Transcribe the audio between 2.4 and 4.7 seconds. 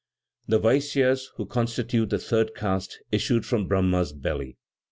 caste, issued from Brahma's belly.